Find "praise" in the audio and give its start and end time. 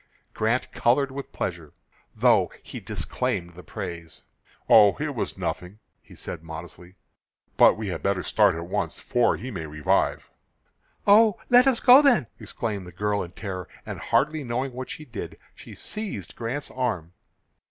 3.61-4.23